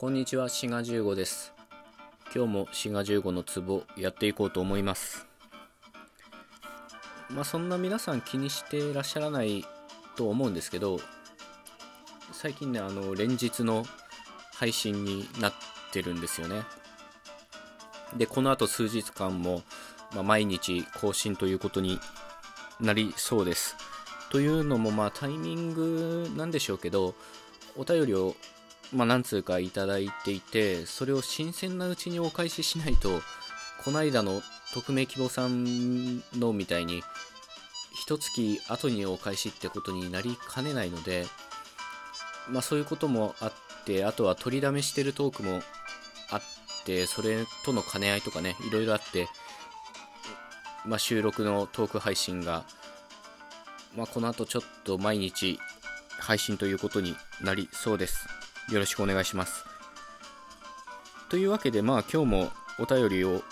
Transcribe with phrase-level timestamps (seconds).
[0.00, 1.52] こんにちは、シガ15です。
[2.32, 5.26] 今日もシガ15のツボやっていこうと思います。
[7.28, 9.64] まあそんな皆さん気にしてらっしゃらない
[10.14, 11.00] と思うんですけど、
[12.30, 13.84] 最近ね、あの、連日の
[14.52, 15.52] 配信になっ
[15.90, 16.62] てるんですよね。
[18.16, 19.62] で、この後数日間も、
[20.14, 21.98] まあ、毎日更新ということに
[22.78, 23.74] なりそうです。
[24.30, 27.16] というのも、まあタイミングなんでしょうけど、
[27.76, 28.36] お便りを
[28.92, 33.20] まあ、何通かいただいていて、それを新鮮なうちにお返ししないと、
[33.84, 34.42] こないだの
[34.72, 37.02] 匿名希望さんのみたいに、
[37.94, 41.26] 一月後にお返しってことになりかねないので、
[42.48, 43.52] まあそういうこともあっ
[43.84, 45.62] て、あとは取りだめしてるトークも
[46.30, 46.42] あっ
[46.84, 49.28] て、それとの兼ね合いとかね、いろいろあって、
[50.86, 52.64] まあ収録のトーク配信が、
[53.94, 55.58] まあこの後ちょっと毎日
[56.18, 58.26] 配信ということになりそうです。
[58.70, 59.64] よろしくお願いします。
[61.28, 63.42] というわけで、まあ今日もお便りを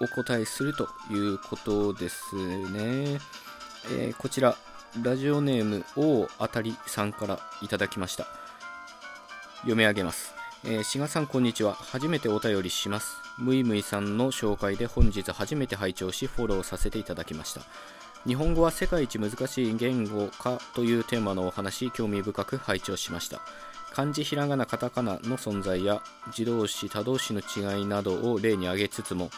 [0.00, 3.20] お答えするということですね。
[3.90, 4.56] えー、こちら、
[5.02, 8.26] ラジオネーム大当たりさんからいただきました。
[9.60, 10.34] 読み上げます。
[10.64, 11.74] えー、志賀さんこんにちは。
[11.74, 13.16] 初めてお便りします。
[13.38, 17.62] むいむいさんの紹介で本日初めて拝聴しフォローさせていただきました。
[18.26, 23.40] 日本語は世界一難しい言語かというテーマのお話、興味深く拝聴しました。
[23.94, 29.30] 漢字ひらがなカタカナの存在や自動詞他動詞の違いなどを例に挙げつつも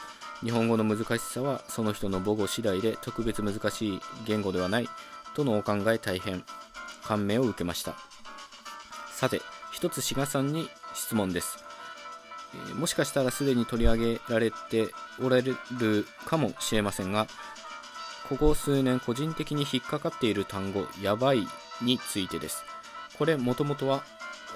[0.43, 4.89] 日本語の難しさはその人の母語次第で特別難しい言語ではない
[5.35, 6.45] とのお考え大変
[7.03, 7.97] 感銘を受けました。
[9.13, 9.41] さて
[9.73, 11.59] 一つ志賀さんに質問です、
[12.77, 14.89] もしかしたらすでに取り上げられて
[15.21, 15.57] おられる
[16.27, 17.27] かもしれませんが
[18.29, 21.47] ここ数年個人的に引っかかっている単語やばい
[21.83, 22.65] についてです。
[23.19, 24.05] これもともとは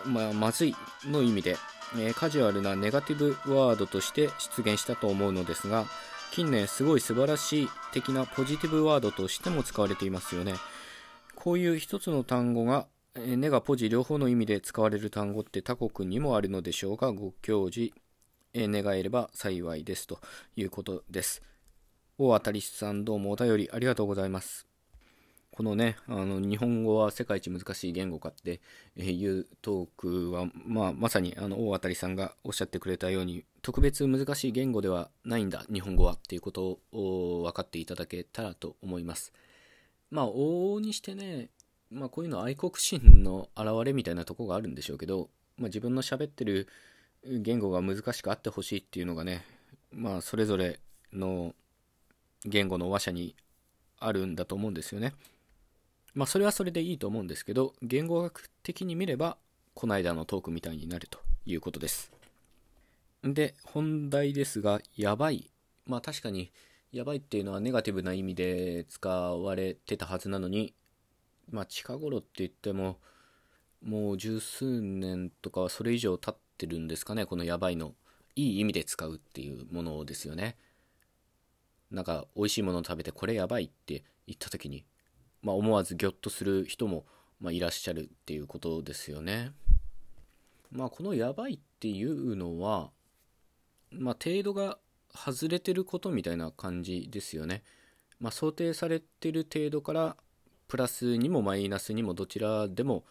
[0.08, 1.56] まあ、まずいの意味で、
[1.96, 5.86] えー、カジュアルなネガティブワードとして出現したと思うのですが、
[6.32, 10.54] 近年すごい素晴らしい的なポジティブワードとしても使われていますよね。
[11.34, 17.94] こういう一つの単語が、えー、ネガポジ両方の意味で使われる単語って他国にもあるのでしょうが、ご教示、
[18.52, 20.20] えー、願えれば幸いですと
[20.56, 21.42] いうことです。
[22.18, 24.67] 大当たりさんどうもお便りありがとうございます。
[25.58, 28.60] このね、あの、日本語は世界一難しい言語かって
[28.96, 39.32] いうトークは、まあ、まさに、あの、大当たりさんがおっしゃってくれたように、特別難しい言語ではないんだ、日本語はっていうことを分かっていただけたらと思います。
[40.12, 41.48] まあ、往々にしてね、
[41.90, 46.68] まあ、こういうの愛国心の表れみたいなとこがあるんでしょうけど、まあ、自分の喋ってる
[47.24, 49.44] 言語が難しくあってほしいっていうのがね、
[49.90, 50.78] まあ、それぞれ
[51.12, 51.52] の
[52.44, 53.34] 言語の話者に
[53.98, 55.14] あるんだと思うんですよね。
[56.14, 59.36] まあそれはそれでいいと思うんですけど、言語学的に見れば、
[59.74, 62.12] この間のトークみたいになるということです。
[63.22, 65.50] で、本題ですが、やばい。
[65.86, 66.50] まあ確かに、
[66.92, 70.74] やばいっていうのはネガティブな意味で使われてたはずなのに、
[71.50, 72.98] まあ近頃って言っても、
[73.82, 77.94] もう十数年とかはそれ以上経ってるんですかね、このやばいの。
[78.34, 80.56] いい意味で使うっていうものですよね。
[81.90, 84.84] なんか美味しいものを食べてこれやばいって言った時に
[85.42, 87.04] まあ、思わずギョッとする人も、
[87.40, 89.52] まあ、いらっしゃるっていうことですよね。
[90.70, 92.90] まあ、このやばいっていうのは、
[93.90, 94.78] まあ、程度が
[95.14, 97.62] 外れてることみたいな感じですよね。
[98.20, 100.16] まあ、想定されてる程度から
[100.66, 103.04] プラスにもマイナスにもどちらでも、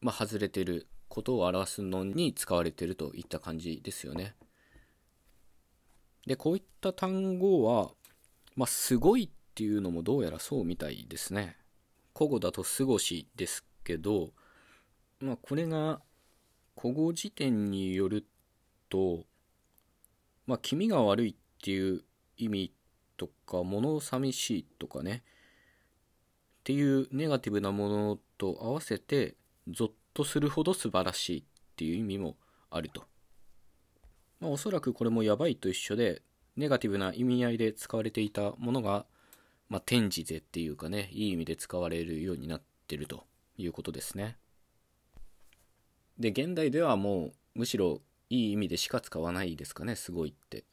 [0.00, 4.34] まあ、外れてることを表すのに使われてるといった感じですよね。
[6.26, 7.90] で、こういった単語は、
[8.56, 11.56] まあ、すごいっていうのもどうやらそうみたいですね。
[12.16, 14.30] 古語だと過ごしですけど、
[15.20, 16.00] まあこれが
[16.80, 18.26] 古語辞典による
[18.88, 19.24] と、
[20.46, 22.04] まあ気味が悪いっていう
[22.36, 22.72] 意味
[23.16, 25.22] とか、物寂しいとかね、
[26.60, 29.34] っていうネガティブなものと合わせて、
[29.68, 31.44] ゾッとするほど素晴らしいっ
[31.76, 32.36] ていう意味も
[32.70, 33.02] あると。
[34.38, 36.22] まあおそらくこれもやばいと一緒で、
[36.56, 39.06] ネガティブな意味合いで使われていたものが
[39.70, 43.24] まあ、転じてっていうかね、いい意味で使われるようになってると
[43.56, 44.36] いうことですね。
[46.18, 50.64] で、現代ではもう、むしろいい意味でしか使わないですかね、すごいって。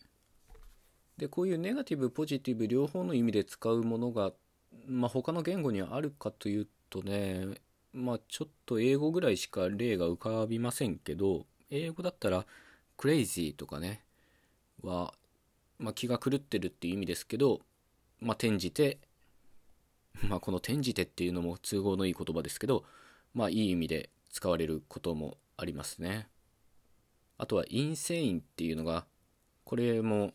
[1.17, 4.33] で、こういうネガティブ、ポジティブ両方の意味で使うものが、
[4.87, 7.45] まあ、他の言語にはあるかというとね、
[7.93, 12.47] まあ、ちょっと英語ぐらいしか例が浮かびませんけど、英語だったら、
[12.97, 14.03] クレイジーとかね、
[14.81, 15.13] は、
[15.77, 17.61] まあ、気が狂ってるっていう意味ですけど、
[18.19, 18.99] まあ、転じて、
[20.27, 22.85] まあ、この転じてっていうのも都合のいい言葉ですけど、
[23.33, 26.29] まあ、いい意味で使われることもありますね。
[27.37, 29.05] あとはインセインっていうのが
[29.63, 30.33] これも、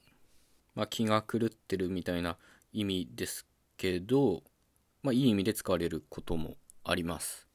[0.74, 2.38] まあ、気が狂ってるみたいな
[2.72, 3.46] 意味です
[3.76, 4.44] けど、
[5.02, 7.48] まあ、いい意味で使われることもあります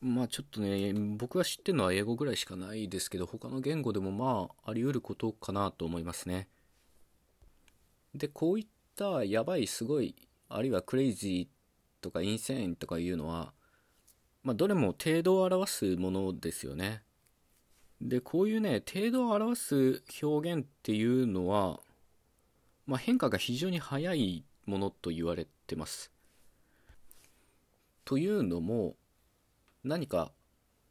[0.00, 6.48] まあちょっとね僕が知ってるのは英語ぐらいしかないですけど他の言語でもまああり得ることかなと思いますね
[8.14, 8.66] でこういっ
[8.96, 10.16] たやばいすごい
[10.48, 13.52] あるいはクレイジーとかインセインとかいうのは
[14.42, 17.02] まあどれも程度を表すものですよね。
[18.00, 21.80] でこういうね程度を表す表現っていうのは、
[22.86, 26.10] まあ、変化が非常に早いものと言われてます。
[28.04, 28.94] というのも
[29.82, 30.30] 何か、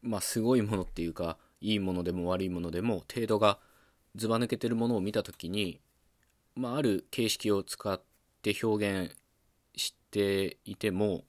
[0.01, 3.59] まあ、すごいものっていうかいいものでも悪いものでも程度が
[4.15, 5.79] ずば抜けてるものを見た時に、
[6.55, 8.01] まあ、ある形式を使っ
[8.41, 9.15] て表現
[9.75, 11.25] していても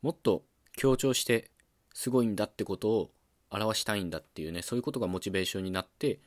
[0.00, 0.44] もっと
[0.76, 1.50] 強調して
[1.92, 3.10] すごいんだってことを
[3.50, 6.20] 表したいんだっていうねそういうことがモチベーションになって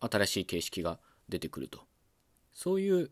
[0.00, 1.80] 新しい形式が出てくると。
[2.54, 3.10] そういう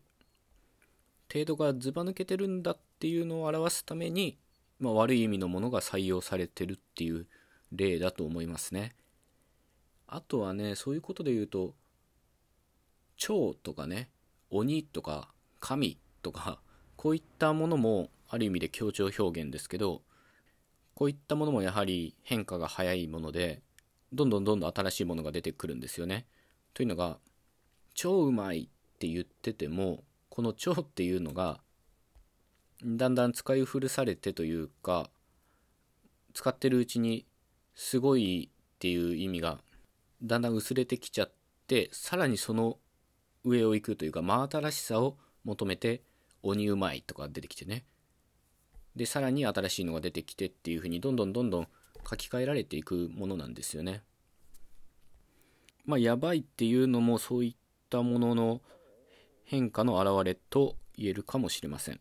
[1.31, 4.37] 程度がずば抜けてるんだっていうのを表すために、
[4.79, 7.27] まあ、悪い意味のものが採用されてるっていう
[7.71, 8.95] 例だと思いますね。
[10.07, 11.73] あとはねそういうことで言うと
[13.15, 14.09] 蝶とかね
[14.51, 16.59] 鬼とか神とか
[16.95, 20.01] こういったものもある意味で強調表現ですけど
[20.93, 23.61] こういったものもやはり変化が早いもので
[24.13, 26.27] どんどんどんどん新しいものが出てくるんですよね。
[26.73, 27.17] というのが
[27.93, 31.61] 超うまいって言っててもこの超っていうのが
[32.83, 35.09] だんだん使い古されてというか
[36.33, 37.25] 使ってるうちに
[37.73, 39.59] すごいっていう意味が
[40.21, 41.31] だんだん薄れてきちゃっ
[41.67, 42.77] てさらにその
[43.43, 46.01] 上を行くというか真新しさを求めて
[46.43, 47.85] 鬼うまいとか出てきてね
[48.95, 51.67] でさらに新しいのが出てきてっていうふうにどんどんどんどん
[52.09, 54.03] 書き換えられていくものなんですよね。
[55.85, 57.55] まあやばいっていうのもそういっ
[57.89, 58.61] たものの
[59.45, 61.99] 変化の表れと言えるかもしれません。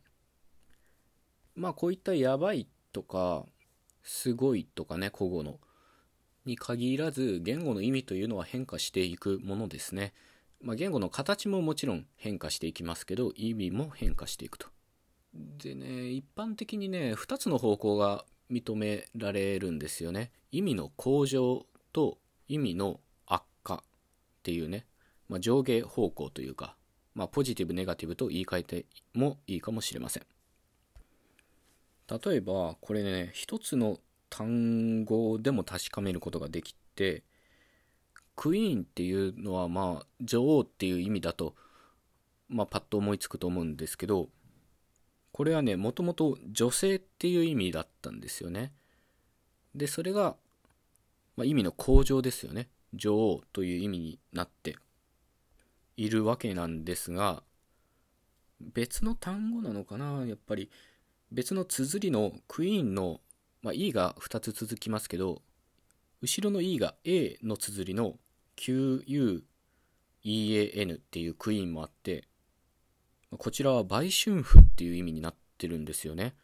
[1.54, 3.44] まあこういったやばいとか
[4.02, 5.58] すごいとかね古語の
[6.46, 10.12] に限らず言語の意味というのは変化していくものですね。
[10.62, 14.68] まあ、言語の形ももちろん変化していきますけど意味も変化していくと。
[15.34, 20.32] でね一般的にね2つの方向が認められるんですよね。
[20.50, 22.18] 意味の向上と
[22.48, 23.78] 意味の悪化っ
[24.42, 24.86] ていうね、
[25.28, 26.76] まあ、上下方向というか、
[27.14, 30.24] まあ、ポジティブネガティブと言い換えてもいいかもしれません。
[32.08, 33.98] 例えばこれね一つの
[34.28, 37.22] 単語でも確かめることができて
[38.40, 41.54] クイーンっていうのはまあ女王っていう意味だと
[42.48, 44.30] まあパッと思いつくと思うんですけど
[45.32, 48.72] これはね、もともと女性っていう意味だったんですよね。
[49.74, 50.36] で、それが、
[51.36, 52.68] まあ、意味の向上ですよね。
[52.92, 54.76] 女王という意味になって
[55.96, 57.44] いるわけなんですが、
[58.60, 60.26] 別の単語なのかな？
[60.26, 60.68] やっぱり
[61.30, 63.20] 別の綴りのクイーンの、
[63.62, 65.42] まあ、E が2つ続きますけど、
[66.20, 68.16] 後ろの E が A の綴りの
[68.60, 69.44] QUEAN
[70.96, 72.28] っていうクイーンもあって、
[73.38, 76.34] こちらは売春婦っていう意味になってるんですよね。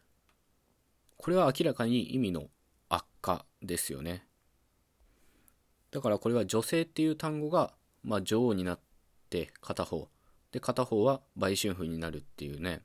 [1.17, 2.47] これは明らかに意味の
[2.89, 4.25] 悪化ですよね。
[5.91, 8.79] だからこれは女性っていう単語が、まあ、女王になっ
[9.29, 10.07] て片方。
[10.51, 12.81] で、片方は売春婦になるっていうね。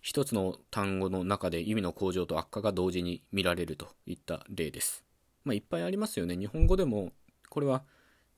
[0.00, 5.04] 一つの単語の中で意味の向上と悪化が同時に見られるといった例です。
[5.44, 6.36] まあ、いっぱいありますよね。
[6.36, 7.12] 日本語でも、
[7.48, 7.84] これは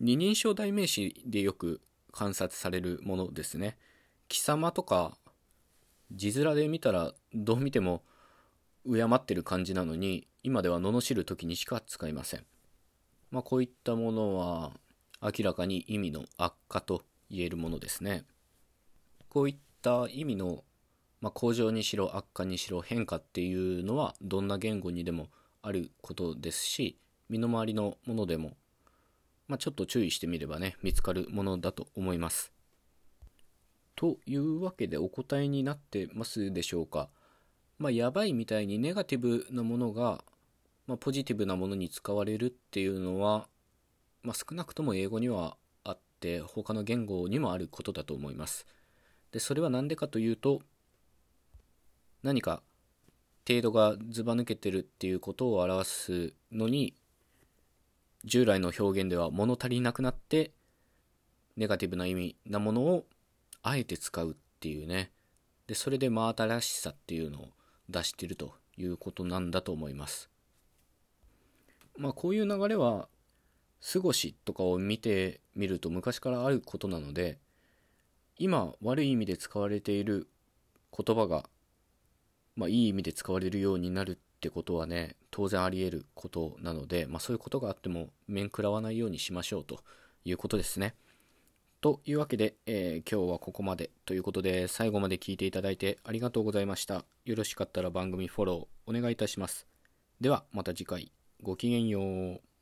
[0.05, 1.81] 二人称代名詞でよく
[2.13, 3.79] 観察されるものですね。
[4.29, 5.17] 貴様とか
[6.13, 8.03] 字面で見たらどう見ても
[8.85, 12.45] 敬ってる感じなのに今では罵る時にしか使いません。
[13.31, 14.73] まあ、こういったものは
[15.23, 18.27] 明らかに意味の悪化と言えるものですね。
[19.31, 20.65] こういった意味の、
[21.23, 25.29] まあ、向上にしろ悪化にしろ変化っていうのはどんな言語にでも
[25.63, 26.99] あることですし
[27.31, 28.53] 身の回りのものでも、
[29.47, 32.53] まあ、ちょっと注意してみればね見つかるものだと思います。
[33.97, 37.09] というわけでお答えになってますでしょうか。
[37.79, 40.25] まあ、やばいみたいにネガティブなものが、
[40.87, 43.49] まあ、ポジティブなものに使われるっていうのは、
[44.23, 48.67] まあ、少なくとも英語にはあって他の言語にもあることだと思います。
[49.33, 50.63] でそれは何でかというと
[52.23, 52.63] 何か
[53.47, 56.95] 程度がずば抜けてるっていうことを表すのに
[58.25, 60.53] 従来の表現では物足りなくなって
[61.57, 63.05] ネガティブな意味なものを
[63.63, 65.11] あえて使うっていうね。
[65.67, 67.49] でそれで真新しさっていうのを
[67.89, 70.31] 出してるということなんだと思います。
[71.97, 73.09] まあこういう流れは
[73.93, 77.39] 過ごしとかを見てみると昔からあることなので
[78.39, 80.29] 今悪い意味で使われている
[80.97, 81.45] 言葉が、
[82.57, 89.81] まあ、いい意味で使われるようになるってことはね当然あり得ることなので、まあ、そういうことがあっても面食らわないようにしましょうと
[90.27, 90.95] いうことですね。
[91.81, 97.07] というわけで、えー、今日はここまでということで最後まで聞いていただいてありがとうございました。
[97.25, 99.67] よろしかったら番組フォローお願いいたします。
[100.21, 101.11] ではまた次回
[101.43, 102.54] ごきげんよう。